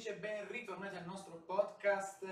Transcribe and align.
amici 0.00 0.08
e 0.08 0.14
ben 0.14 0.48
ritornati 0.48 0.96
al 0.96 1.04
nostro 1.04 1.42
podcast. 1.44 2.24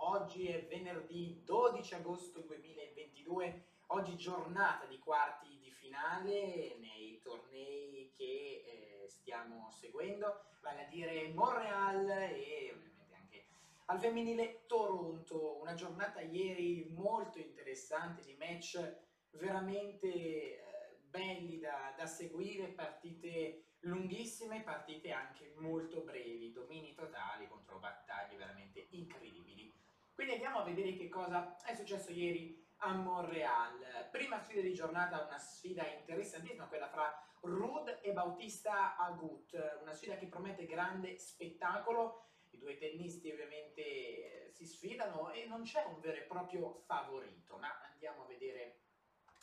Oggi 0.00 0.46
è 0.48 0.66
venerdì 0.66 1.40
12 1.42 1.94
agosto 1.94 2.40
2022, 2.40 3.64
oggi 3.86 4.14
giornata 4.16 4.84
di 4.84 4.98
quarti 4.98 5.58
di 5.58 5.70
finale 5.70 6.76
nei 6.80 7.18
tornei 7.22 8.12
che 8.14 8.24
eh, 8.24 9.08
stiamo 9.08 9.70
seguendo, 9.70 10.42
vale 10.60 10.84
a 10.84 10.88
dire 10.88 11.32
Montreal 11.32 12.10
e 12.10 12.74
ovviamente 12.74 13.14
anche 13.14 13.44
al 13.86 13.98
femminile 13.98 14.66
Toronto. 14.66 15.56
Una 15.62 15.72
giornata 15.72 16.20
ieri 16.20 16.90
molto 16.90 17.38
interessante 17.38 18.22
di 18.22 18.36
match 18.38 18.96
veramente 19.30 20.08
eh, 20.08 20.73
belli 21.14 21.60
da, 21.60 21.94
da 21.96 22.06
seguire, 22.06 22.72
partite 22.72 23.74
lunghissime 23.84 24.62
partite 24.62 25.12
anche 25.12 25.52
molto 25.58 26.00
brevi, 26.00 26.52
domini 26.52 26.92
totali 26.94 27.46
contro 27.46 27.78
battaglie 27.78 28.36
veramente 28.36 28.88
incredibili. 28.90 29.72
Quindi 30.12 30.34
andiamo 30.34 30.58
a 30.58 30.64
vedere 30.64 30.96
che 30.96 31.08
cosa 31.08 31.56
è 31.64 31.74
successo 31.74 32.10
ieri 32.10 32.66
a 32.78 32.94
Montreal. 32.94 34.08
Prima 34.10 34.40
sfida 34.40 34.62
di 34.62 34.74
giornata, 34.74 35.24
una 35.24 35.38
sfida 35.38 35.86
interessantissima, 35.86 36.66
quella 36.66 36.88
fra 36.88 37.12
Rud 37.42 38.00
e 38.02 38.12
Bautista 38.12 38.96
Agut, 38.96 39.78
una 39.82 39.92
sfida 39.92 40.16
che 40.16 40.26
promette 40.26 40.66
grande 40.66 41.18
spettacolo. 41.18 42.30
I 42.50 42.58
due 42.58 42.76
tennisti 42.76 43.30
ovviamente 43.30 44.50
si 44.52 44.66
sfidano 44.66 45.30
e 45.30 45.44
non 45.46 45.62
c'è 45.62 45.84
un 45.84 46.00
vero 46.00 46.16
e 46.16 46.22
proprio 46.22 46.82
favorito, 46.86 47.56
ma 47.58 47.68
andiamo 47.92 48.24
a 48.24 48.26
vedere 48.26 48.80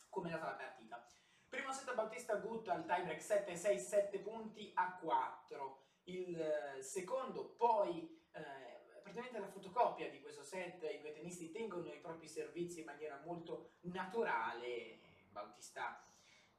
come 0.10 0.30
è 0.30 0.34
andata 0.34 0.52
la 0.52 0.58
partita. 0.58 1.06
Primo 1.52 1.74
set 1.74 1.94
Bautista 1.94 2.36
Gut 2.38 2.70
al 2.70 2.86
tiebreak 2.86 3.20
7-6, 3.20 3.76
7 3.76 4.20
punti 4.20 4.72
a 4.74 4.96
4. 4.96 5.84
Il 6.04 6.40
eh, 6.40 6.82
secondo 6.82 7.56
poi 7.58 8.26
eh, 8.32 9.02
praticamente 9.02 9.38
la 9.38 9.50
fotocopia 9.50 10.10
di 10.10 10.22
questo 10.22 10.44
set, 10.44 10.82
i 10.84 11.02
due 11.02 11.12
tennisti 11.12 11.52
tengono 11.52 11.92
i 11.92 12.00
propri 12.00 12.30
servizi 12.30 12.80
in 12.80 12.86
maniera 12.86 13.20
molto 13.26 13.74
naturale. 13.82 15.00
Bautista 15.30 16.02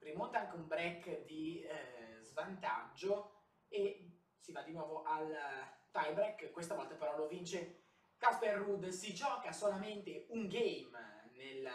rimonta 0.00 0.40
anche 0.40 0.56
un 0.56 0.66
break 0.66 1.24
di 1.24 1.62
eh, 1.62 2.18
svantaggio 2.20 3.44
e 3.68 4.10
si 4.36 4.52
va 4.52 4.60
di 4.60 4.72
nuovo 4.72 5.04
al 5.04 5.34
tiebreak, 5.90 6.50
questa 6.50 6.74
volta 6.74 6.96
però 6.96 7.16
lo 7.16 7.28
vince 7.28 7.84
Casper 8.18 8.58
Ruud, 8.58 8.88
si 8.88 9.14
gioca 9.14 9.52
solamente 9.52 10.26
un 10.28 10.48
game 10.48 11.30
nel 11.32 11.66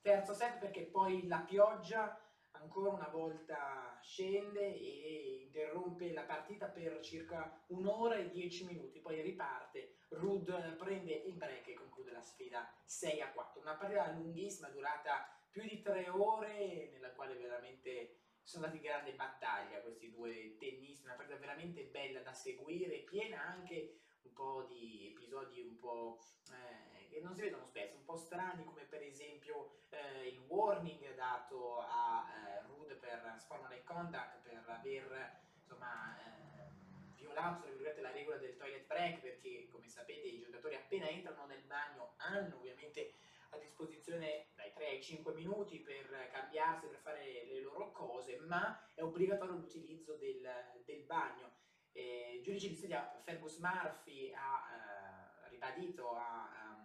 terzo 0.00 0.32
set 0.32 0.56
perché 0.56 0.84
poi 0.84 1.26
la 1.26 1.40
pioggia 1.40 2.18
ancora 2.64 2.90
una 2.90 3.08
volta 3.08 3.98
scende 4.02 4.74
e 4.74 5.42
interrompe 5.44 6.12
la 6.12 6.22
partita 6.22 6.66
per 6.66 7.00
circa 7.00 7.62
un'ora 7.68 8.16
e 8.16 8.30
dieci 8.30 8.64
minuti, 8.64 9.00
poi 9.00 9.20
riparte, 9.20 9.96
Rud 10.08 10.76
prende 10.76 11.12
il 11.12 11.34
break 11.34 11.68
e 11.68 11.74
conclude 11.74 12.10
la 12.10 12.22
sfida 12.22 12.68
6 12.84 13.20
a 13.20 13.32
4. 13.32 13.60
Una 13.60 13.74
partita 13.74 14.10
lunghissima, 14.12 14.68
durata 14.68 15.28
più 15.50 15.62
di 15.62 15.80
tre 15.82 16.08
ore, 16.08 16.90
nella 16.92 17.12
quale 17.12 17.36
veramente 17.36 18.18
sono 18.42 18.64
stati 18.64 18.80
grandi 18.80 19.12
battaglia 19.12 19.80
questi 19.80 20.10
due 20.10 20.56
tennisti, 20.58 21.04
una 21.04 21.14
partita 21.14 21.38
veramente 21.38 21.84
bella 21.84 22.20
da 22.20 22.32
seguire, 22.32 23.04
piena 23.04 23.40
anche 23.42 24.00
un 24.22 24.32
po' 24.32 24.66
di 24.68 25.12
episodi 25.14 25.60
un 25.60 25.78
po' 25.78 26.18
eh, 26.50 26.93
che 27.14 27.20
non 27.20 27.32
si 27.32 27.42
vedono 27.42 27.64
spesso, 27.64 27.94
un 27.94 28.04
po' 28.04 28.16
strani 28.16 28.64
come 28.64 28.82
per 28.82 29.00
esempio 29.00 29.84
eh, 29.90 30.26
il 30.26 30.40
warning 30.48 31.14
dato 31.14 31.78
a 31.78 32.26
eh, 32.28 32.62
Rude 32.66 32.96
per 32.96 33.36
sportman 33.38 33.84
contact 33.84 34.42
per 34.42 34.64
aver 34.66 35.40
insomma 35.60 36.18
eh, 36.18 37.14
violato 37.14 37.68
la 38.00 38.10
regola 38.10 38.36
del 38.36 38.56
toilet 38.56 38.86
break 38.86 39.20
perché 39.20 39.68
come 39.70 39.88
sapete 39.88 40.26
i 40.26 40.40
giocatori 40.40 40.74
appena 40.74 41.08
entrano 41.08 41.46
nel 41.46 41.62
bagno 41.62 42.14
hanno 42.16 42.56
ovviamente 42.56 43.14
a 43.50 43.58
disposizione 43.58 44.48
dai 44.56 44.72
3 44.74 44.86
ai 44.86 45.02
5 45.02 45.32
minuti 45.34 45.78
per 45.78 46.28
cambiarsi, 46.32 46.88
per 46.88 46.98
fare 46.98 47.44
le 47.46 47.60
loro 47.60 47.92
cose, 47.92 48.38
ma 48.40 48.90
è 48.92 49.02
obbligatorio 49.02 49.54
l'utilizzo 49.54 50.16
del, 50.16 50.44
del 50.84 51.02
bagno. 51.04 51.52
Il 51.92 52.42
giudice 52.42 52.66
di 52.66 52.74
sedia 52.74 53.22
Fergus 53.22 53.58
Murphy 53.58 54.32
ha 54.34 55.44
eh, 55.44 55.48
ribadito 55.50 56.16
a, 56.16 56.50
um, 56.76 56.83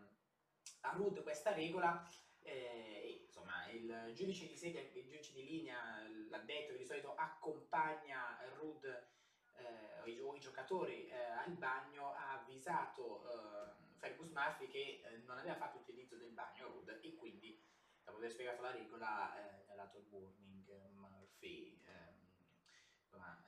a 0.82 0.92
Rudd 0.92 1.20
questa 1.20 1.54
regola 1.54 2.08
eh, 2.42 3.24
insomma, 3.26 3.68
il 3.70 4.12
giudice 4.16 4.48
di 4.48 4.56
sedia, 4.56 4.82
il 4.82 4.92
giudice 4.92 5.34
di 5.34 5.46
linea, 5.46 6.08
l'ha 6.30 6.40
detto 6.40 6.74
che 6.74 6.80
di 6.80 6.86
solito 6.86 7.16
accompagna 7.16 8.40
Rudd 8.56 8.84
eh, 8.86 10.00
o, 10.02 10.06
i, 10.06 10.20
o, 10.20 10.36
i, 10.36 10.40
giocatori 10.40 11.08
eh, 11.08 11.16
al 11.16 11.52
bagno, 11.54 12.14
ha 12.14 12.40
avvisato 12.40 13.24
eh, 13.28 13.98
Fergus 13.98 14.30
Murphy 14.30 14.68
che 14.68 15.02
eh, 15.04 15.18
non 15.26 15.38
aveva 15.38 15.56
fatto 15.56 15.78
utilizzo 15.78 16.16
del 16.16 16.32
bagno 16.32 16.68
Rudd 16.68 16.90
e 16.90 17.16
quindi, 17.16 17.62
dopo 18.04 18.18
aver 18.18 18.32
spiegato 18.32 18.62
la 18.62 18.72
regola, 18.72 19.34
ha 19.68 19.76
dato 19.76 19.98
il 19.98 20.08
warning 20.10 20.92
Murphy. 20.94 21.80
Ehm, 21.86 22.16
insomma, 23.04 23.44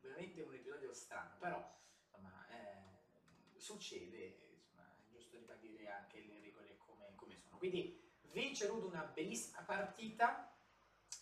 veramente 0.00 0.42
un 0.42 0.54
episodio 0.54 0.92
strano, 0.92 1.36
però 1.38 1.76
insomma, 2.04 2.46
eh, 2.48 3.58
succede, 3.58 4.45
ribadire 5.46 5.88
anche 5.90 6.20
le 6.20 6.40
regole 6.40 6.76
come, 6.78 7.12
come 7.14 7.36
sono. 7.38 7.56
Quindi 7.58 8.02
vince 8.32 8.66
Rudo 8.66 8.88
una 8.88 9.04
bellissima 9.04 9.62
partita. 9.62 10.50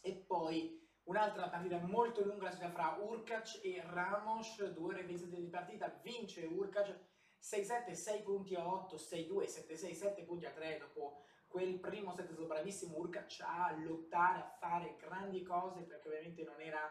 E 0.02 0.12
poi 0.12 0.82
un'altra 1.04 1.48
partita 1.48 1.78
molto 1.78 2.24
lunga 2.24 2.56
la 2.58 2.70
fra 2.70 2.98
Urkac 3.00 3.60
e 3.62 3.82
Ramos, 3.84 4.62
due 4.70 4.94
ore 4.94 5.00
e 5.00 5.04
27 5.04 5.40
di 5.40 5.48
partita, 5.48 6.00
vince 6.02 6.44
Urkac 6.44 6.98
6-7, 7.40 7.92
6 7.92 8.22
punti 8.22 8.54
a 8.54 8.66
8, 8.66 8.96
6-2, 8.96 9.44
7-6, 9.44 9.92
7 9.92 10.22
punti 10.22 10.46
a 10.46 10.50
3 10.50 10.78
dopo 10.78 11.22
quel 11.46 11.78
primo 11.78 12.12
set 12.14 12.26
stato 12.26 12.46
bravissimo 12.46 12.96
Urkac 12.96 13.38
a 13.40 13.74
lottare, 13.78 14.40
a 14.40 14.56
fare 14.58 14.96
grandi 14.98 15.42
cose 15.42 15.82
perché 15.82 16.08
ovviamente 16.08 16.42
non 16.42 16.60
era 16.60 16.90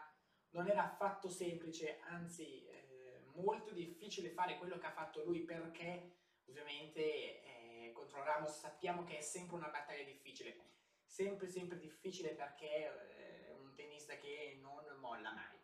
non 0.54 0.68
era 0.68 0.84
affatto 0.84 1.28
semplice, 1.28 1.98
anzi 2.08 2.64
eh, 2.64 3.24
molto 3.34 3.74
difficile 3.74 4.30
fare 4.30 4.56
quello 4.56 4.78
che 4.78 4.86
ha 4.86 4.92
fatto 4.92 5.24
lui 5.24 5.40
perché 5.40 6.12
ovviamente 6.48 7.42
eh, 7.42 7.92
contro 7.94 8.22
Ramos 8.22 8.58
sappiamo 8.58 9.04
che 9.04 9.18
è 9.18 9.20
sempre 9.20 9.56
una 9.56 9.68
battaglia 9.68 10.04
difficile, 10.04 10.56
sempre 11.04 11.48
sempre 11.48 11.78
difficile 11.78 12.30
perché 12.30 12.66
eh, 12.66 13.46
è 13.48 13.50
un 13.52 13.74
tennista 13.74 14.16
che 14.16 14.58
non 14.60 14.84
molla 14.98 15.32
mai. 15.32 15.54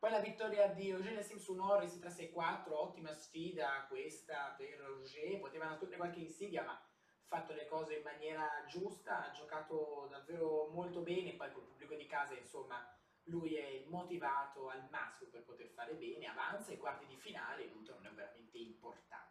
Poi 0.00 0.10
la 0.10 0.20
vittoria 0.20 0.68
di 0.68 0.88
Eugene 0.88 1.22
Sim 1.22 1.36
su 1.36 1.54
Norris 1.54 1.96
3-6-4, 1.96 2.72
ottima 2.72 3.12
sfida 3.12 3.84
questa 3.86 4.54
per 4.56 4.78
Roger, 4.78 5.38
poteva 5.38 5.66
nascondere 5.66 5.98
qualche 5.98 6.20
insidia 6.20 6.62
ma 6.62 6.72
ha 6.72 6.82
fatto 7.26 7.52
le 7.52 7.66
cose 7.66 7.96
in 7.96 8.02
maniera 8.02 8.48
giusta, 8.66 9.26
ha 9.26 9.30
giocato 9.30 10.08
davvero 10.10 10.68
molto 10.68 11.02
bene, 11.02 11.34
poi 11.34 11.52
col 11.52 11.64
pubblico 11.64 11.96
di 11.96 12.06
casa 12.06 12.34
insomma 12.34 12.82
lui 13.24 13.56
è 13.56 13.84
motivato 13.88 14.70
al 14.70 14.88
massimo 14.88 15.28
per 15.28 15.44
poter 15.44 15.68
fare 15.68 15.92
bene, 15.92 16.26
avanza 16.26 16.70
ai 16.70 16.78
quarti 16.78 17.04
di 17.04 17.16
finale 17.18 17.64
in 17.64 17.76
un 17.76 17.84
torneo 17.84 18.14
veramente 18.14 18.56
importante. 18.56 19.29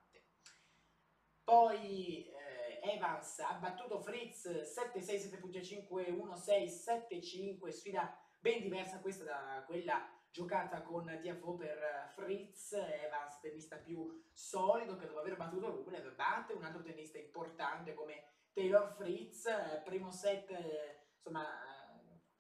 Poi 1.50 2.28
eh, 2.28 2.92
Evans 2.92 3.40
ha 3.40 3.54
battuto 3.54 4.00
Fritz 4.00 4.46
7-6, 4.46 5.40
7.5, 5.42 5.88
1-6, 5.90 7.10
7-5, 7.10 7.70
sfida 7.70 8.16
ben 8.38 8.62
diversa 8.62 9.00
questa 9.00 9.24
da 9.24 9.64
quella 9.66 10.08
giocata 10.30 10.84
con 10.84 11.18
Tiafo 11.20 11.56
per 11.56 12.12
Fritz, 12.14 12.74
Evans 12.74 13.40
tennista 13.40 13.78
più 13.78 14.30
solido 14.32 14.96
che 14.96 15.08
dopo 15.08 15.22
aver 15.22 15.38
battuto 15.38 15.72
Rublev 15.72 16.14
batte 16.14 16.54
un 16.54 16.64
altro 16.64 16.84
tennista 16.84 17.18
importante 17.18 17.96
come 17.96 18.26
Taylor 18.54 18.94
Fritz, 18.94 19.50
primo 19.84 20.12
set 20.12 20.52
insomma 21.16 21.48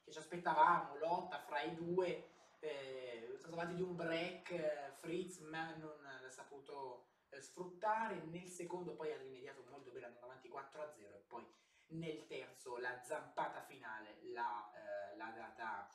che 0.04 0.12
ci 0.12 0.20
aspettavamo, 0.20 0.98
lotta 0.98 1.40
fra 1.40 1.64
i 1.64 1.74
due, 1.74 2.30
eh, 2.60 3.34
sono 3.40 3.54
avanti 3.54 3.74
di 3.74 3.82
un 3.82 3.96
break, 3.96 4.52
eh, 4.52 4.92
Fritz 4.98 5.40
ma 5.40 5.76
non 5.78 5.98
l'ha 6.00 6.30
saputo 6.30 7.08
eh, 7.16 7.19
sfruttare, 7.38 8.22
nel 8.26 8.48
secondo 8.48 8.96
poi 8.96 9.12
ha 9.12 9.18
rimediato 9.18 9.64
molto 9.70 9.92
bene, 9.92 10.08
andando 10.08 10.26
avanti 10.26 10.50
4-0 10.50 11.16
e 11.16 11.24
poi 11.28 11.46
nel 11.90 12.26
terzo 12.28 12.78
la 12.78 13.02
zampata 13.04 13.62
finale 13.62 14.20
l'ha, 14.32 14.72
eh, 14.74 15.16
data, 15.16 15.88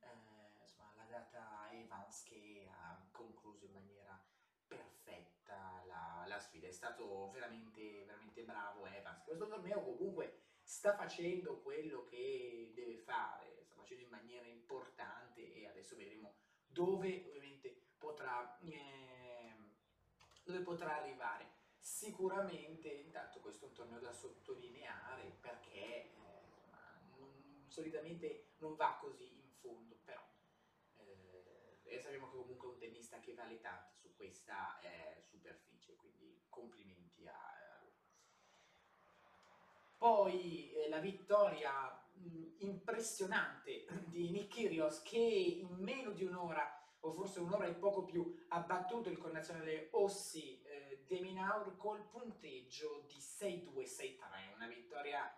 eh, 0.00 0.60
insomma, 0.60 0.92
l'ha 0.96 1.04
data 1.04 1.68
Evans 1.72 2.22
che 2.24 2.68
ha 2.72 3.00
concluso 3.10 3.64
in 3.64 3.72
maniera 3.72 4.18
perfetta 4.66 5.82
la, 5.86 6.24
la, 6.26 6.38
sfida, 6.38 6.68
è 6.68 6.72
stato 6.72 7.30
veramente, 7.30 8.04
veramente 8.04 8.42
bravo 8.42 8.86
Evans, 8.86 9.22
questo 9.24 9.46
torneo 9.46 9.82
comunque 9.82 10.42
sta 10.62 10.94
facendo 10.94 11.60
quello 11.60 12.04
che 12.04 12.72
deve 12.74 12.96
fare, 12.98 13.64
sta 13.64 13.74
facendo 13.74 14.04
in 14.04 14.10
maniera 14.10 14.46
importante 14.46 15.52
e 15.52 15.66
adesso 15.66 15.96
vedremo 15.96 16.36
dove 16.64 17.24
ovviamente 17.26 17.88
potrà, 17.98 18.56
eh, 18.60 19.19
dove 20.50 20.62
potrà 20.62 20.96
arrivare. 20.96 21.58
Sicuramente 21.78 22.88
intanto 22.88 23.40
questo 23.40 23.64
è 23.64 23.68
un 23.68 23.74
torneo 23.74 24.00
da 24.00 24.12
sottolineare 24.12 25.38
perché 25.40 25.78
eh, 25.78 26.12
non, 27.16 27.64
solitamente 27.68 28.52
non 28.58 28.74
va 28.74 28.98
così 29.00 29.32
in 29.32 29.50
fondo, 29.60 29.96
però 30.04 30.22
eh, 30.96 32.00
sappiamo 32.00 32.28
che 32.28 32.36
comunque 32.36 32.68
è 32.68 32.72
un 32.72 32.78
tennista 32.78 33.20
che 33.20 33.32
vale 33.32 33.60
tanto 33.60 33.94
su 33.94 34.14
questa 34.14 34.78
eh, 34.80 35.22
superficie, 35.22 35.96
quindi 35.96 36.44
complimenti 36.48 37.26
a, 37.26 37.32
a 37.32 37.80
lui. 37.82 37.92
Poi 39.96 40.72
eh, 40.72 40.88
la 40.88 40.98
vittoria 40.98 41.90
mh, 42.12 42.56
impressionante 42.58 43.86
di 44.06 44.30
Nick 44.30 44.48
Kyrgios 44.48 45.00
che 45.02 45.16
in 45.16 45.76
meno 45.78 46.10
di 46.10 46.24
un'ora 46.24 46.79
o 47.00 47.12
forse 47.12 47.40
un'ora 47.40 47.66
e 47.66 47.74
poco 47.74 48.04
più 48.04 48.44
ha 48.48 48.60
battuto 48.60 49.08
il 49.08 49.18
connazionale 49.18 49.88
Ossi 49.92 50.62
eh, 50.62 51.04
Deminaur 51.06 51.76
col 51.76 52.02
punteggio 52.08 53.04
di 53.06 53.16
6-2-6-3, 53.16 54.54
una 54.54 54.68
vittoria 54.68 55.34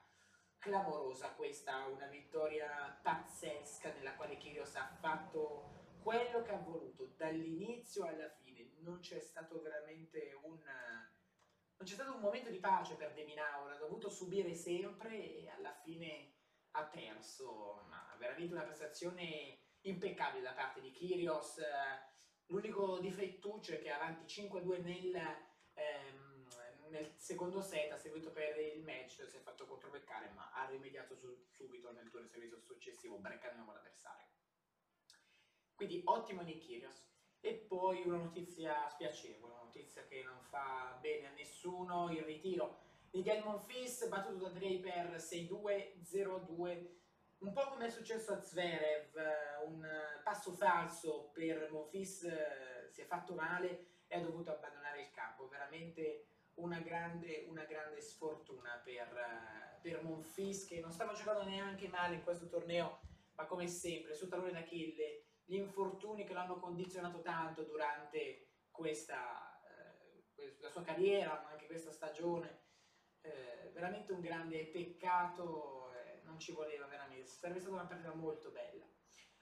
clamorosa 0.59 1.31
questa, 1.33 1.87
una 1.87 2.07
vittoria 2.07 2.99
pazzesca 3.03 3.93
nella 3.93 4.15
quale 4.15 4.37
Kyrgios 4.37 4.77
ha 4.77 4.87
fatto 5.01 5.81
quello 6.03 6.43
che 6.43 6.53
ha 6.53 6.59
voluto 6.59 7.13
dall'inizio 7.17 8.07
alla 8.07 8.29
fine, 8.29 8.73
non 8.79 9.01
c'è 9.01 9.21
stato 9.21 9.61
veramente 9.61 10.39
un 10.43 10.61
non 11.83 11.91
c'è 11.91 11.95
stato 11.95 12.15
un 12.15 12.21
momento 12.21 12.49
di 12.49 12.61
pace 12.61 12.95
per 12.95 13.13
Deminaur, 13.13 13.73
ha 13.73 13.77
dovuto 13.77 14.09
subire 14.09 14.55
sempre 14.55 15.17
e 15.17 15.49
alla 15.49 15.75
fine 15.83 16.33
ha 16.73 16.85
perso, 16.85 17.87
ma 17.89 18.15
veramente 18.19 18.55
una 18.55 18.63
prestazione 18.63 19.59
impeccabile 19.83 20.43
da 20.43 20.53
parte 20.53 20.81
di 20.81 20.91
Kyrios. 20.91 21.61
L'unico 22.47 22.99
difettuccio 22.99 23.73
è 23.73 23.81
che 23.81 23.91
avanti 23.91 24.25
5-2 24.25 24.83
nel, 24.83 25.15
ehm, 25.75 26.49
nel, 26.89 27.13
secondo 27.17 27.61
set 27.63 27.93
ha 27.93 27.97
seguito 27.97 28.31
per 28.31 28.59
il 28.59 28.83
match, 28.83 29.27
si 29.27 29.37
è 29.37 29.41
fatto 29.41 29.67
controbeccare, 29.67 30.31
ma 30.35 30.53
ha 30.53 30.67
rimediato 30.69 31.15
su, 31.15 31.47
subito 31.49 31.93
nel 31.93 32.09
turno 32.11 32.27
di 32.27 32.33
servizio 32.33 32.61
successivo, 32.61 33.17
breccando 33.17 33.71
l'avversario. 33.73 34.27
Quindi 35.75 36.03
ottimo 36.05 36.43
Nick 36.43 36.65
Kyrios. 36.65 37.11
E 37.41 37.55
poi 37.55 38.03
una 38.07 38.19
notizia 38.19 38.89
spiacevole, 38.89 39.53
una 39.53 39.65
notizia 39.65 40.05
che 40.05 40.23
non 40.23 40.41
fa 40.43 40.97
bene 41.01 41.27
a 41.27 41.33
nessuno, 41.33 42.09
il 42.13 42.23
ritiro 42.23 42.79
di 43.11 43.21
Gael 43.23 43.43
Monfils 43.43 44.07
battuto 44.09 44.45
da 44.45 44.51
Draper 44.51 45.17
6-2-0-2 45.17 47.01
un 47.43 47.53
po' 47.53 47.69
come 47.69 47.87
è 47.87 47.91
successo 47.91 48.33
a 48.33 48.41
Zverev, 48.41 49.17
eh, 49.17 49.65
un 49.67 49.87
passo 50.23 50.53
falso 50.53 51.31
per 51.33 51.69
Monfils 51.71 52.23
eh, 52.23 52.87
si 52.89 53.01
è 53.01 53.05
fatto 53.05 53.35
male 53.35 53.87
e 54.07 54.17
ha 54.17 54.21
dovuto 54.21 54.53
abbandonare 54.53 55.03
il 55.03 55.11
campo, 55.11 55.49
veramente 55.49 56.27
una 56.55 56.79
grande, 56.81 57.47
una 57.49 57.65
grande 57.65 58.01
sfortuna 58.01 58.81
per, 58.85 59.09
eh, 59.17 59.81
per 59.81 60.03
Monfils 60.05 60.67
che 60.67 60.79
non 60.81 60.93
stava 60.93 61.15
giocando 61.15 61.43
neanche 61.43 61.89
male 61.89 62.17
in 62.17 62.23
questo 62.23 62.47
torneo, 62.47 63.01
ma 63.35 63.47
come 63.47 63.67
sempre 63.67 64.15
sul 64.15 64.29
tallone 64.29 64.53
d'Achille 64.53 65.25
gli 65.45 65.57
infortuni 65.57 66.25
che 66.25 66.35
l'hanno 66.35 66.61
condizionato 66.61 67.21
tanto 67.23 67.65
durante 67.65 68.51
questa, 68.71 69.61
eh, 70.37 70.57
la 70.61 70.69
sua 70.69 70.83
carriera, 70.83 71.41
ma 71.43 71.51
anche 71.51 71.67
questa 71.67 71.91
stagione, 71.91 72.61
eh, 73.23 73.71
veramente 73.73 74.13
un 74.13 74.21
grande 74.21 74.67
peccato 74.67 75.92
non 76.33 76.41
ci 76.41 76.53
voleva 76.53 76.87
veramente, 76.87 77.29
sarebbe 77.29 77.61
stata 77.61 77.75
una 77.75 77.87
partita 77.87 78.15
molto 78.15 78.51
bella. 78.51 78.85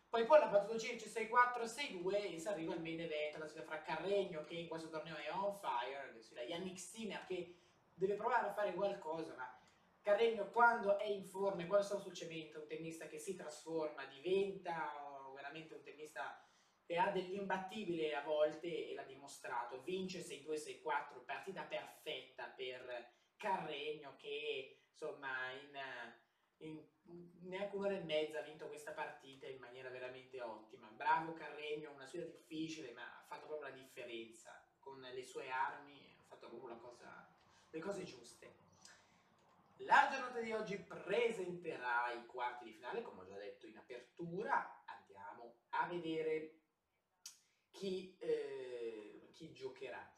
Poi 0.09 0.27
poi 0.27 0.41
ha 0.41 0.49
battuto 0.49 0.77
Circe 0.77 1.09
6-4, 1.09 1.65
6-2 1.65 2.35
e 2.35 2.39
si 2.41 2.49
arriva 2.49 2.73
al 2.73 2.83
main 2.83 3.01
event, 3.01 3.37
la 3.37 3.47
sfida 3.47 3.63
fra 3.65 3.81
Carregno 3.81 4.43
che 4.45 4.55
in 4.55 4.67
questo 4.67 4.89
torneo 4.89 5.15
è 5.17 5.31
on 5.31 5.57
fire, 5.61 6.13
la 6.13 6.21
sfida 6.21 6.43
Yannick 6.43 6.81
Sinner 6.81 7.25
che 7.27 7.61
deve 7.95 8.15
provare 8.15 8.49
a 8.49 8.53
fare 8.53 8.75
qualcosa, 8.75 9.37
ma 9.37 9.57
Carregno 10.03 10.51
quando 10.51 10.99
è 10.99 11.07
in 11.07 11.25
forma, 11.25 11.65
quando 11.67 11.87
sta 11.87 11.99
sul 11.99 12.13
cemento, 12.13 12.61
un 12.61 12.67
tennista 12.67 13.07
che 13.07 13.19
si 13.19 13.37
trasforma, 13.37 14.05
diventa 14.07 14.93
veramente 15.33 15.75
un 15.75 15.83
tennista 15.83 16.45
che 16.85 16.97
ha 16.97 17.11
dell'imbattibile 17.11 18.17
a 18.17 18.23
volte 18.23 18.89
e 18.89 18.95
l'ha 18.95 19.05
dimostrato, 19.05 19.81
vince 19.83 20.23
6-2-6-4, 20.23 21.25
partita 21.25 21.63
perfetta 21.63 22.47
per 22.49 23.13
Carregno 23.37 24.17
che 24.17 24.81
insomma 24.91 25.53
in 25.53 25.79
in 26.61 26.83
neanche 27.43 27.77
un'ora 27.77 27.97
e 27.97 28.03
mezza 28.05 28.39
ha 28.39 28.43
vinto 28.43 28.69
questa 28.69 28.93
partita 28.93 29.47
in 29.47 29.59
maniera 29.59 29.89
veramente 29.91 30.41
ottima. 30.41 30.89
Bravo 30.89 31.33
Carregno, 31.33 31.93
una 31.93 32.07
sfida 32.07 32.25
difficile, 32.25 32.93
ma 32.93 33.03
ha 33.03 33.25
fatto 33.27 33.47
proprio 33.47 33.69
la 33.69 33.75
differenza. 33.75 34.65
Con 34.79 35.01
le 35.01 35.25
sue 35.25 35.51
armi 35.51 36.15
ha 36.19 36.23
fatto 36.25 36.49
proprio 36.49 36.77
cosa, 36.79 37.29
le 37.71 37.79
cose 37.81 38.05
giuste. 38.05 38.59
La 39.79 40.09
giornata 40.11 40.41
di 40.41 40.53
oggi 40.53 40.79
presenterà 40.79 42.13
i 42.13 42.27
quarti 42.27 42.65
di 42.65 42.73
finale, 42.73 43.03
come 43.03 43.23
ho 43.23 43.27
già 43.27 43.37
detto 43.37 43.67
in 43.67 43.77
apertura. 43.77 44.83
Andiamo 44.85 45.55
a 45.71 45.87
vedere 45.87 46.59
chi, 47.71 48.15
eh, 48.19 49.29
chi 49.33 49.53
giocherà. 49.53 50.10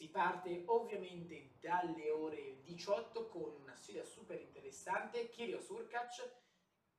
Si 0.00 0.08
parte 0.08 0.62
ovviamente 0.64 1.56
dalle 1.60 2.08
ore 2.08 2.62
18 2.62 3.28
con 3.28 3.54
una 3.60 3.76
sfida 3.76 4.02
super 4.02 4.40
interessante, 4.40 5.28
Kirios 5.28 5.68
Urkac, 5.68 6.36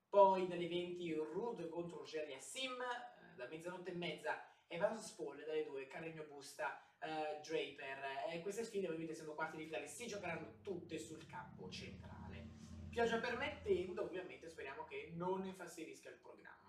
poi 0.07 0.45
dalle 0.45 0.68
20 0.68 1.12
Rud 1.15 1.68
contro 1.69 2.03
Jerry 2.03 2.39
Sim, 2.39 2.74
eh, 2.74 3.36
da 3.36 3.48
mezzanotte 3.48 3.89
e 3.89 3.95
mezza 3.95 4.39
Evans 4.68 5.07
Spall, 5.07 5.44
dalle 5.44 5.63
2 5.63 5.88
Carregno 5.88 6.25
Busta, 6.25 6.80
uh, 7.00 7.42
Draper. 7.42 8.30
E 8.31 8.39
queste 8.42 8.63
sfide 8.63 8.86
ovviamente 8.86 9.13
essendo 9.13 9.33
quarti 9.33 9.57
di 9.57 9.65
finale 9.65 9.88
si 9.88 10.06
giocheranno 10.06 10.59
tutte 10.62 11.00
sul 11.00 11.25
campo 11.25 11.71
centrale. 11.71 12.50
Pioggia 12.88 13.18
permettendo, 13.18 14.03
ovviamente 14.03 14.48
speriamo 14.48 14.83
che 14.83 15.12
non 15.15 15.44
infastidisca 15.44 16.07
il 16.09 16.18
programma. 16.18 16.61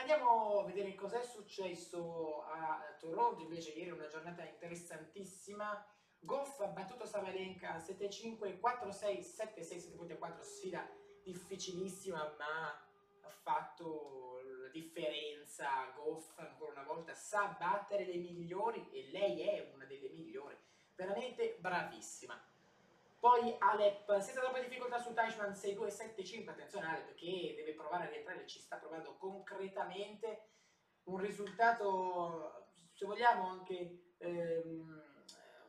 Andiamo 0.00 0.60
a 0.60 0.64
vedere 0.64 0.94
cosa 0.94 1.20
è 1.20 1.24
successo 1.24 2.44
a 2.44 2.96
Toronto, 3.00 3.42
invece 3.42 3.70
ieri 3.72 3.90
una 3.90 4.06
giornata 4.06 4.44
interessantissima. 4.44 5.84
Goff 6.20 6.60
ha 6.60 6.68
battuto 6.68 7.04
Savalenka 7.04 7.76
7-5, 7.78 8.60
4-6, 8.60 9.18
7-6, 9.18 9.62
7 9.62 10.18
4 10.18 10.42
sfida 10.44 10.88
difficilissima 11.22 12.34
ma 12.38 12.68
ha 13.22 13.28
fatto 13.28 14.40
la 14.62 14.68
differenza. 14.68 15.90
Goff 15.96 16.38
ancora 16.38 16.70
una 16.70 16.84
volta 16.84 17.12
sa 17.14 17.56
battere 17.58 18.04
le 18.04 18.18
migliori 18.18 18.88
e 18.92 19.10
lei 19.10 19.40
è 19.40 19.72
una 19.74 19.84
delle 19.84 20.10
migliori, 20.10 20.56
veramente 20.94 21.56
bravissima. 21.58 22.40
Poi 23.20 23.56
Alep, 23.58 24.18
senza 24.18 24.40
troppe 24.40 24.62
difficoltà 24.62 24.98
su 25.00 25.12
Teichmann 25.12 25.50
6-2-7-5, 25.50 26.48
attenzione 26.50 26.86
Alep 26.86 27.14
che 27.14 27.54
deve 27.56 27.74
provare 27.74 28.04
a 28.04 28.10
rientrare, 28.10 28.46
ci 28.46 28.60
sta 28.60 28.76
provando 28.76 29.16
concretamente 29.16 30.50
un 31.04 31.18
risultato, 31.18 32.68
se 32.92 33.06
vogliamo 33.06 33.48
anche 33.48 34.14
ehm, 34.18 35.02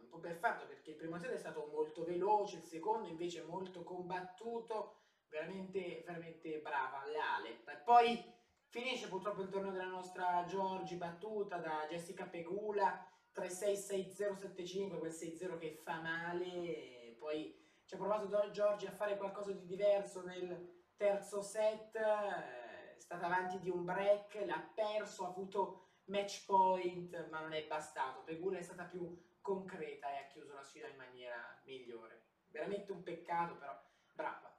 un 0.01 0.09
po' 0.09 0.19
perfetto 0.19 0.67
perché 0.67 0.91
il 0.91 0.97
primo 0.97 1.17
set 1.17 1.31
è 1.31 1.37
stato 1.37 1.67
molto 1.71 2.03
veloce, 2.03 2.57
il 2.57 2.63
secondo 2.63 3.07
invece 3.07 3.41
molto 3.41 3.83
combattuto, 3.83 4.99
veramente, 5.27 6.03
veramente 6.05 6.59
brava 6.59 7.03
l'Alep. 7.05 7.83
Poi 7.83 8.37
finisce 8.67 9.07
purtroppo 9.07 9.41
il 9.41 9.49
torneo 9.49 9.71
della 9.71 9.85
nostra 9.85 10.45
Giorgi 10.45 10.97
battuta 10.97 11.57
da 11.57 11.87
Jessica 11.89 12.25
Pegula 12.25 13.07
3-6-6-0-7-5, 13.33 14.99
quel 14.99 15.11
6-0 15.11 15.57
che 15.57 15.79
fa 15.83 15.99
male 15.99 16.98
poi 17.19 17.55
ci 17.85 17.93
ha 17.93 17.97
provato 17.97 18.51
Giorgi 18.51 18.87
a 18.87 18.91
fare 18.91 19.17
qualcosa 19.17 19.51
di 19.51 19.65
diverso 19.65 20.23
nel 20.23 20.87
terzo 20.95 21.41
set, 21.41 21.95
eh, 21.95 22.95
è 22.95 22.99
stata 22.99 23.25
avanti 23.25 23.59
di 23.59 23.69
un 23.69 23.85
break, 23.85 24.43
l'ha 24.45 24.71
perso, 24.73 25.25
ha 25.25 25.29
avuto 25.29 25.89
match 26.05 26.45
point, 26.45 27.29
ma 27.29 27.41
non 27.41 27.53
è 27.53 27.65
bastato. 27.65 28.21
Pegula 28.21 28.57
è 28.57 28.61
stata 28.61 28.83
più 28.83 29.17
concreta 29.41 30.11
e 30.11 30.17
ha 30.17 30.27
chiuso 30.27 30.53
la 30.53 30.63
sfida 30.63 30.87
in 30.87 30.97
maniera 30.97 31.59
migliore. 31.63 32.23
Veramente 32.49 32.91
un 32.91 33.03
peccato, 33.03 33.55
però 33.55 33.79
brava. 34.13 34.53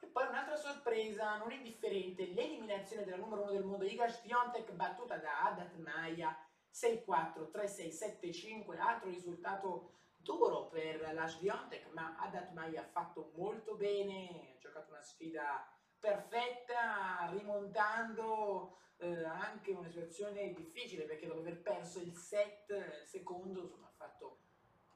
E 0.00 0.06
poi 0.06 0.26
un'altra 0.26 0.56
sorpresa, 0.56 1.36
non 1.36 1.52
indifferente, 1.52 2.26
l'eliminazione 2.26 3.04
della 3.04 3.16
numero 3.16 3.42
uno 3.42 3.52
del 3.52 3.64
mondo 3.64 3.84
Iga 3.84 4.08
Swiatek 4.08 4.72
battuta 4.72 5.16
da 5.16 5.44
Adat 5.44 5.76
Maya 5.76 6.36
6-4, 6.70 7.50
3-6, 7.50 8.66
7-5, 8.66 8.78
altro 8.78 9.08
risultato 9.08 9.92
duro 10.24 10.66
per 10.68 11.12
la 11.12 11.28
Sviontek, 11.28 11.92
ma 11.92 12.16
Adat 12.18 12.52
Mai 12.52 12.76
ha 12.76 12.82
fatto 12.82 13.30
molto 13.36 13.76
bene, 13.76 14.54
ha 14.54 14.58
giocato 14.58 14.90
una 14.90 15.02
sfida 15.02 15.70
perfetta, 16.00 17.28
rimontando 17.30 18.78
eh, 18.96 19.24
anche 19.24 19.72
una 19.72 19.88
situazione 19.88 20.52
difficile 20.52 21.04
perché 21.04 21.26
dopo 21.26 21.40
aver 21.40 21.60
perso 21.60 22.00
il 22.00 22.16
set, 22.16 23.04
secondo, 23.04 23.60
insomma, 23.62 23.86
ha 23.86 23.94
fatto 23.96 24.38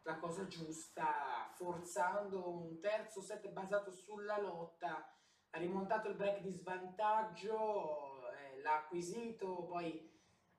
la 0.03 0.17
cosa 0.17 0.47
giusta, 0.47 1.51
forzando 1.55 2.49
un 2.49 2.81
terzo 2.81 3.21
set 3.21 3.47
basato 3.51 3.93
sulla 3.93 4.41
lotta, 4.41 5.15
ha 5.51 5.59
rimontato 5.59 6.09
il 6.09 6.17
break 6.17 6.41
di 6.41 6.51
svantaggio, 6.51 8.31
eh, 8.33 8.61
l'ha 8.63 8.77
acquisito, 8.77 9.65
poi 9.65 10.11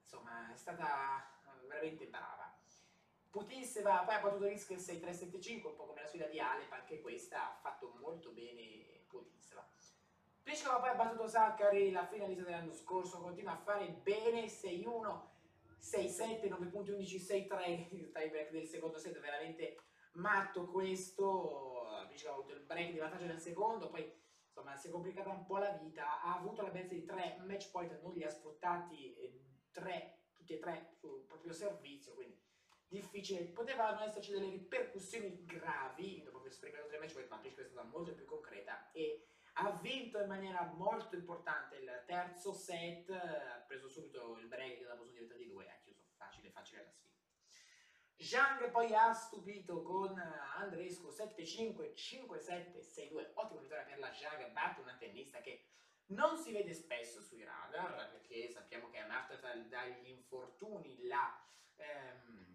insomma 0.01 0.51
è 0.51 0.55
stata 0.55 1.27
veramente 1.67 2.05
brava. 2.07 2.38
Putisseva, 3.29 3.99
poi 3.99 4.15
ha 4.15 4.19
battuto 4.21 4.47
Risk 4.47 4.71
6-3-7-5, 4.71 5.67
un 5.67 5.75
po' 5.75 5.85
come 5.85 6.01
la 6.01 6.07
sfida 6.07 6.25
di 6.25 6.39
Alep, 6.39 6.71
anche 6.71 6.99
questa 6.99 7.51
ha 7.51 7.59
fatto 7.61 7.95
molto 7.99 8.31
bene 8.31 9.03
Putisseva. 9.07 9.67
Pliskova 10.41 10.79
poi 10.79 10.89
ha 10.89 10.95
battuto 10.95 11.27
Saccari, 11.27 11.91
la 11.91 12.07
finalista 12.07 12.43
dell'anno 12.43 12.73
scorso, 12.73 13.21
continua 13.21 13.53
a 13.53 13.57
fare 13.57 13.87
bene, 13.89 14.45
6-1, 14.45 15.21
6-7, 15.79 16.47
9 16.47 16.65
punti, 16.67 16.89
11, 16.91 17.17
6-3, 17.19 17.87
il 17.91 18.11
tieback 18.11 18.49
del 18.49 18.67
secondo 18.67 18.97
set, 18.97 19.19
veramente 19.19 19.77
matto 20.13 20.65
questo, 20.65 21.85
Pliskova 22.07 22.33
ha 22.33 22.37
avuto 22.37 22.53
il 22.53 22.61
break 22.61 22.91
di 22.91 22.97
vantaggio 22.97 23.25
nel 23.25 23.39
secondo, 23.39 23.89
poi 23.89 24.11
insomma 24.47 24.75
si 24.75 24.87
è 24.87 24.89
complicata 24.89 25.29
un 25.29 25.45
po' 25.45 25.59
la 25.59 25.71
vita, 25.73 26.19
ha 26.21 26.35
avuto 26.35 26.63
la 26.63 26.69
bellezza 26.69 26.95
di 26.95 27.05
3 27.05 27.43
match 27.45 27.69
point, 27.69 28.01
non 28.01 28.13
li 28.13 28.23
ha 28.23 28.29
sfruttati, 28.29 29.15
3, 29.71 30.19
tutti 30.33 30.53
e 30.53 30.59
tre 30.59 30.89
sul 30.95 31.23
proprio 31.27 31.53
servizio, 31.53 32.15
quindi 32.15 32.37
difficile, 32.89 33.45
potevano 33.45 34.01
esserci 34.01 34.31
delle 34.31 34.49
ripercussioni 34.49 35.45
gravi, 35.45 36.21
dopo 36.23 36.39
aver 36.39 36.51
sprecato 36.51 36.87
tre 36.87 36.97
match 36.97 37.15
ma 37.29 37.37
Pliskova 37.37 37.67
è 37.67 37.69
stata 37.69 37.87
molto 37.87 38.13
più 38.13 38.25
concreta 38.25 38.91
e 38.91 39.27
ha 39.53 39.71
vinto 39.81 40.19
in 40.19 40.27
maniera 40.27 40.63
molto 40.75 41.15
importante 41.15 41.77
il 41.77 42.03
terzo 42.05 42.53
set, 42.53 43.09
ha 43.09 43.63
preso 43.67 43.87
subito 43.87 44.37
il 44.37 44.47
break 44.47 44.81
dopo 44.87 45.03
sono 45.03 45.13
diventati 45.13 45.47
due, 45.47 45.69
ha 45.69 45.77
chiuso 45.83 46.01
facile 46.15 46.49
facile 46.49 46.81
la 46.81 46.89
sfida. 46.89 47.07
Zhang 48.21 48.69
poi 48.71 48.93
ha 48.93 49.13
stupito 49.13 49.81
con 49.81 50.17
Andrescu 50.57 51.07
7-5, 51.09 51.93
5-7, 51.93 52.79
6-2, 52.81 53.31
ottima 53.33 53.61
vittoria 53.61 53.85
per 53.85 53.99
la 53.99 54.13
Zhang, 54.13 54.51
batte 54.51 54.81
una 54.81 54.97
tennista 54.97 55.39
che 55.39 55.67
non 56.07 56.37
si 56.37 56.51
vede 56.51 56.73
spesso 56.73 57.21
sui 57.21 57.43
radar, 57.43 58.09
perché 58.09 58.49
sappiamo 58.49 58.89
che 58.89 58.97
è 58.97 59.07
nata 59.07 59.35
dagli 59.35 60.09
infortuni 60.09 61.05
la, 61.05 61.39
ehm, 61.75 62.48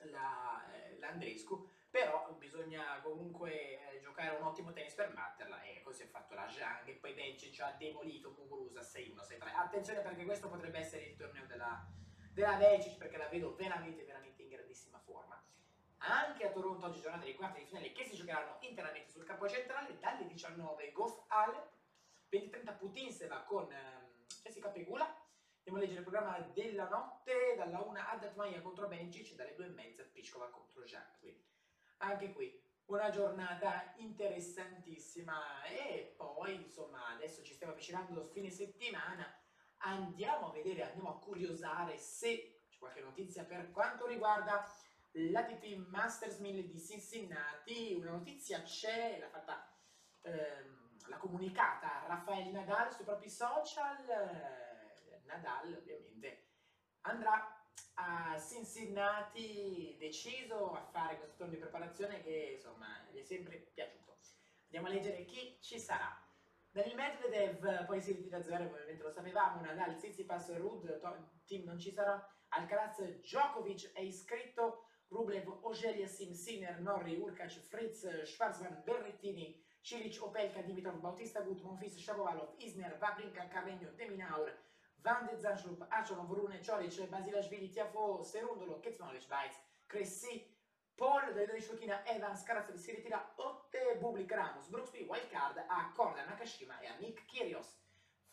eh, 0.00 0.98
l'Andrescu, 0.98 1.68
però 1.90 2.34
bisogna 2.38 3.00
comunque 3.02 3.92
eh, 3.92 4.00
giocare 4.00 4.36
un 4.36 4.44
ottimo 4.44 4.72
tennis 4.72 4.94
per 4.94 5.12
batterla 5.12 5.62
e 5.62 5.80
così 5.82 6.02
ha 6.02 6.08
fatto 6.08 6.34
la 6.34 6.48
Zhang 6.48 6.86
e 6.88 6.94
poi 6.94 7.14
Bencic 7.14 7.60
ha 7.60 7.74
demolito 7.78 8.34
Muguruza 8.36 8.80
6-1, 8.80 9.14
6-3. 9.14 9.54
Attenzione 9.54 10.00
perché 10.00 10.24
questo 10.24 10.48
potrebbe 10.48 10.78
essere 10.78 11.04
il 11.04 11.16
torneo 11.16 11.46
della, 11.46 11.86
della 12.32 12.56
Bencic 12.56 12.98
perché 12.98 13.16
la 13.16 13.28
vedo 13.28 13.54
veramente, 13.54 14.04
veramente 14.04 14.42
in 14.42 14.48
grandissima 14.48 14.98
forma. 14.98 15.42
Anche 15.98 16.46
a 16.46 16.50
Toronto 16.50 16.86
oggi 16.86 17.00
giornata 17.00 17.24
di 17.24 17.34
quarti 17.34 17.60
di 17.60 17.66
finale 17.66 17.92
che 17.92 18.04
si 18.04 18.14
giocheranno 18.14 18.58
interamente 18.60 19.10
sul 19.10 19.24
campo 19.24 19.48
centrale 19.48 19.98
dalle 19.98 20.26
19 20.26 20.92
Goff 20.92 21.24
Alep, 21.28 21.70
20-30 22.30 22.76
Putinseva 22.76 23.42
con 23.42 23.72
ehm, 23.72 24.26
Jessica 24.42 24.68
Pegula, 24.68 25.25
Andiamo 25.68 25.78
a 25.78 25.80
leggere 25.80 25.98
il 25.98 26.10
programma 26.12 26.38
della 26.54 26.88
notte, 26.88 27.54
dalla 27.56 27.80
1 27.80 27.98
Adatmaia 27.98 28.60
contro 28.60 28.86
Bencic, 28.86 29.34
dalle 29.34 29.52
2 29.56 29.66
e 29.66 29.70
mezza 29.70 30.04
Piscova 30.04 30.48
contro. 30.48 30.84
Quindi 31.18 31.44
anche 31.96 32.32
qui 32.32 32.62
una 32.84 33.10
giornata 33.10 33.92
interessantissima. 33.96 35.64
E 35.64 36.14
poi 36.16 36.54
insomma 36.54 37.08
adesso 37.08 37.42
ci 37.42 37.54
stiamo 37.54 37.72
avvicinando 37.72 38.20
al 38.20 38.28
fine 38.28 38.48
settimana. 38.48 39.26
Andiamo 39.78 40.50
a 40.50 40.52
vedere, 40.52 40.84
andiamo 40.84 41.16
a 41.16 41.18
curiosare 41.18 41.98
se 41.98 42.62
c'è 42.68 42.78
qualche 42.78 43.00
notizia 43.00 43.42
per 43.42 43.72
quanto 43.72 44.06
riguarda 44.06 44.64
l'ATP 45.10 45.88
Masters 45.88 46.38
1000 46.38 46.62
di 46.62 46.78
Cincinnati, 46.78 47.92
una 47.92 48.12
notizia 48.12 48.62
c'è, 48.62 49.18
l'ha 49.18 49.30
fatta, 49.30 49.68
ehm, 50.22 50.98
l'ha 51.08 51.16
comunicata 51.16 52.04
Rafael 52.06 52.52
Nadal 52.52 52.92
sui 52.92 53.04
propri 53.04 53.28
social, 53.28 54.64
Nadal 55.26 55.74
ovviamente 55.74 56.44
andrà 57.02 57.62
a 57.94 58.38
Cincinnati 58.38 59.96
deciso 59.98 60.72
a 60.72 60.82
fare 60.82 61.18
questo 61.18 61.36
turno 61.36 61.52
di 61.52 61.58
preparazione 61.58 62.22
che 62.22 62.52
insomma 62.54 63.06
gli 63.10 63.18
è 63.18 63.22
sempre 63.22 63.70
piaciuto. 63.72 64.18
Andiamo 64.64 64.86
a 64.88 64.90
leggere 64.90 65.24
chi 65.24 65.58
ci 65.60 65.78
sarà. 65.78 66.20
Daniel 66.70 66.96
Medvedev 66.96 67.86
poi 67.86 68.00
si 68.02 68.12
ritira 68.12 68.36
a 68.36 68.42
zero, 68.42 68.64
ovviamente 68.64 69.02
lo 69.02 69.10
sapevamo, 69.10 69.62
Nadal, 69.62 69.96
Tsitsipas, 69.96 70.54
Rud, 70.58 71.00
team 71.46 71.64
non 71.64 71.78
ci 71.78 71.90
sarà, 71.90 72.22
Alcaraz, 72.48 73.02
Djokovic 73.20 73.92
è 73.92 74.00
iscritto, 74.00 74.88
Rublev, 75.08 75.48
Ogelia, 75.62 76.06
Sim, 76.06 76.32
Sinner, 76.32 76.78
Norri, 76.80 77.16
Urkac, 77.16 77.60
Fritz, 77.60 78.22
Schwarzman, 78.24 78.82
Berrettini, 78.84 79.64
Cilic, 79.80 80.20
Opelka, 80.20 80.60
Dimitrov, 80.62 80.98
Bautista 80.98 81.40
Gut, 81.40 81.62
Monfils, 81.62 81.96
Shapovalov, 81.96 82.56
Isner, 82.58 82.98
Vavrinka, 82.98 83.46
Carregno, 83.48 83.92
Deminaur, 83.92 84.52
Van 85.02 85.26
de 85.26 85.36
Zanschlup, 85.36 85.84
Acelo, 85.88 86.24
Vrune, 86.26 86.60
Cioric, 86.60 87.08
Basilashvili, 87.08 87.70
Tiafo, 87.70 88.22
Serundolo, 88.22 88.80
Kecmanovic, 88.80 89.28
Weiz, 89.28 89.54
Cressi, 89.86 90.44
Paul, 90.96 91.32
David 91.34 91.62
Shokina, 91.62 92.04
Evans, 92.04 92.42
Karazov 92.42 92.76
si 92.76 92.90
ritira, 92.90 93.32
Otte, 93.36 93.96
Bublik, 94.00 94.32
Ramos, 94.32 94.66
Brooksby, 94.68 95.04
Wildcard 95.04 95.64
a 95.68 95.92
Korda, 95.94 96.24
Nakashima 96.24 96.80
e 96.80 96.86
a 96.86 96.96
Nick 96.96 97.26
Kyrgios. 97.26 97.84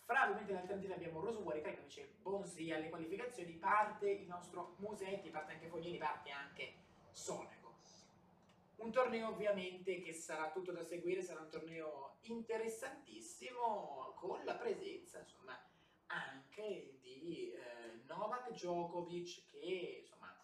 Fra 0.05 0.23
ovviamente 0.23 0.51
le 0.51 0.59
alternative 0.59 0.93
abbiamo 0.95 1.19
Rosuori, 1.21 1.61
Krajkovic 1.61 1.97
e 1.97 2.15
Bonsi 2.21 2.71
alle 2.71 2.89
qualificazioni, 2.89 3.53
parte 3.53 4.09
il 4.09 4.27
nostro 4.27 4.75
Musetti, 4.77 5.29
parte 5.29 5.53
anche 5.53 5.67
Foglini, 5.67 5.97
parte 5.97 6.29
anche 6.31 6.73
Sonego. 7.11 7.61
Un 8.77 8.91
torneo 8.91 9.29
ovviamente 9.29 10.01
che 10.01 10.13
sarà 10.13 10.51
tutto 10.51 10.71
da 10.73 10.83
seguire, 10.83 11.21
sarà 11.21 11.39
un 11.39 11.49
torneo 11.49 12.17
interessantissimo 12.21 14.13
con 14.15 14.43
la 14.43 14.55
presenza 14.55 15.19
insomma 15.19 15.57
anche 16.07 16.42
di 16.61 17.51
eh, 17.51 18.03
Novak 18.05 18.51
Djokovic 18.51 19.45
che 19.45 19.99
insomma 20.01 20.35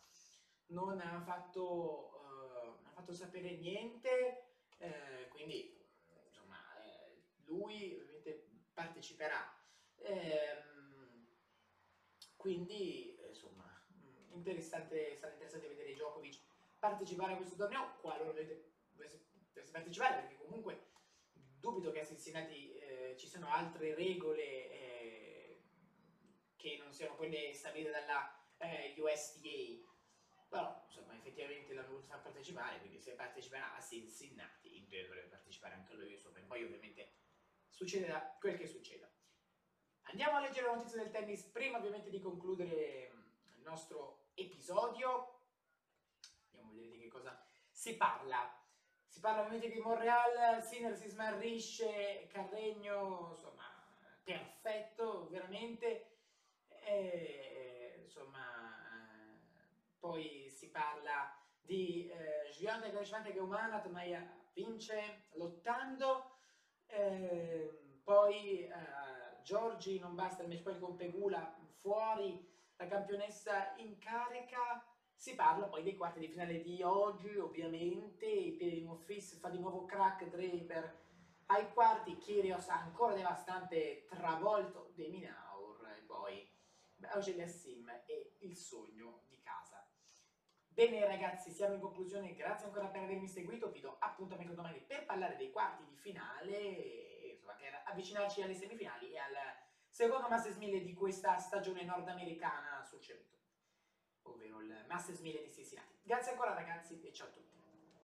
non 0.68 1.00
ha 1.00 1.22
fatto, 1.22 2.12
uh, 2.14 2.82
non 2.82 2.86
ha 2.86 2.92
fatto 2.92 3.14
sapere 3.14 3.52
niente, 3.58 4.56
eh, 4.78 5.28
quindi 5.30 5.84
insomma 6.26 6.58
eh, 6.84 7.22
lui 7.46 7.94
ovviamente 7.94 8.46
parteciperà. 8.74 9.52
Ehm, 9.98 11.26
quindi 12.36 13.18
insomma 13.28 13.68
interessante, 14.32 15.18
sarà 15.18 15.34
interessante 15.34 15.68
vedere 15.68 15.94
Djokovic 15.94 16.40
partecipare 16.78 17.34
a 17.34 17.36
questo 17.36 17.56
torneo 17.56 17.98
qualora 18.00 18.32
volete 18.32 18.70
partecipare 19.72 20.22
perché 20.22 20.36
comunque 20.38 20.88
dubito 21.60 21.92
che 21.92 22.02
a 22.02 22.06
Cincinnati 22.06 22.74
eh, 22.74 23.16
ci 23.18 23.28
siano 23.28 23.50
altre 23.50 23.94
regole 23.94 24.44
eh, 24.44 25.29
siano 27.00 27.16
quelle 27.16 27.54
stabilite 27.54 27.92
dalla 27.92 28.36
eh, 28.58 28.94
USDA 28.98 29.88
però 30.50 30.84
insomma 30.88 31.16
effettivamente 31.16 31.74
l'hanno 31.74 31.90
voluto 31.90 32.08
far 32.08 32.22
partecipare 32.22 32.80
quindi 32.80 33.00
se 33.00 33.14
parteciperà 33.14 33.76
a 33.76 33.82
Cincinnati 33.82 34.78
in 34.78 34.88
teoria 34.88 35.08
dovrebbe 35.08 35.30
partecipare 35.30 35.76
anche 35.76 35.94
lui 35.94 36.14
insomma 36.14 36.40
poi 36.50 36.64
ovviamente 36.64 37.18
succederà 37.80 38.36
quel 38.40 38.58
che 38.58 38.68
succeda. 38.68 39.10
Andiamo 40.12 40.38
a 40.38 40.42
leggere 40.42 40.66
la 40.66 40.76
notizia 40.76 41.02
del 41.02 41.12
tennis 41.12 41.44
prima 41.44 41.78
ovviamente 41.78 42.10
di 42.10 42.20
concludere 42.20 43.12
il 43.56 43.62
nostro 43.62 44.32
episodio. 44.34 45.44
Andiamo 46.52 46.72
a 46.72 46.74
vedere 46.74 46.92
di 46.98 47.04
che 47.04 47.08
cosa 47.08 47.42
si 47.70 47.96
parla. 47.96 48.54
Si 49.06 49.20
parla 49.22 49.42
ovviamente 49.42 49.70
di 49.70 49.80
Monreal, 49.80 50.62
Sinner 50.64 50.98
si 50.98 51.08
smarrisce, 51.08 52.28
Carregno, 52.28 53.30
insomma, 53.32 53.64
perfetto, 54.24 55.30
veramente. 55.30 56.18
E, 56.68 58.00
insomma, 58.02 59.40
poi 60.00 60.50
parla 60.70 61.36
di 61.62 62.08
eh, 62.08 62.50
Giante 62.52 62.92
Crescente 62.92 63.32
che 63.32 63.40
umana, 63.40 63.82
Tomaia 63.82 64.28
vince 64.54 65.28
lottando, 65.34 66.38
eh, 66.88 68.00
poi 68.04 68.64
eh, 68.64 68.72
Giorgi 69.44 70.00
non 70.00 70.16
basta 70.16 70.44
il 70.44 70.50
match 70.50 70.64
point 70.64 70.80
con 70.80 70.96
Pegula 70.96 71.56
fuori, 71.80 72.48
la 72.76 72.88
campionessa 72.88 73.76
in 73.78 73.98
carica, 74.00 74.84
si 75.16 75.36
parla 75.36 75.68
poi 75.68 75.84
dei 75.84 75.96
quarti 75.96 76.20
di 76.20 76.30
finale 76.30 76.62
di 76.62 76.82
oggi, 76.82 77.36
ovviamente, 77.38 78.26
Piedimo 78.58 78.96
Fis 78.96 79.38
fa 79.38 79.50
di 79.50 79.60
nuovo 79.60 79.86
crack 79.86 80.30
Draper 80.30 81.08
ai 81.48 81.72
quarti, 81.74 82.18
Kyrgios 82.18 82.70
ancora 82.70 83.14
devastante, 83.14 84.06
travolto 84.08 84.92
De 84.96 85.08
Minaur, 85.08 85.88
e 85.98 86.02
poi 86.02 86.48
Augelia 87.12 87.48
Sim 87.48 87.90
e 88.06 88.36
il 88.40 88.56
sogno. 88.56 89.29
Bene 90.80 91.06
ragazzi, 91.06 91.52
siamo 91.52 91.74
in 91.74 91.82
conclusione, 91.82 92.34
grazie 92.36 92.68
ancora 92.68 92.88
per 92.88 93.02
avermi 93.04 93.28
seguito, 93.28 93.70
vi 93.70 93.82
do 93.82 93.98
appuntamento 94.00 94.54
domani 94.54 94.80
per 94.80 95.04
parlare 95.04 95.36
dei 95.36 95.52
quarti 95.52 95.84
di 95.84 95.98
finale, 95.98 97.32
insomma, 97.34 97.52
per 97.56 97.82
avvicinarci 97.84 98.42
alle 98.42 98.54
semifinali 98.54 99.12
e 99.12 99.18
al 99.18 99.34
secondo 99.90 100.30
Masters 100.30 100.56
1000 100.56 100.80
di 100.80 100.94
questa 100.94 101.38
stagione 101.38 101.84
nordamericana 101.84 102.82
sul 102.86 103.02
cemento 103.02 103.36
ovvero 104.22 104.62
il 104.62 104.86
Masters 104.88 105.20
1000 105.20 105.42
di 105.42 105.52
Cincinnati. 105.52 106.00
Grazie 106.02 106.32
ancora 106.32 106.54
ragazzi 106.54 107.02
e 107.02 107.12
ciao 107.12 107.28
a 107.28 107.32
tutti. 107.32 107.59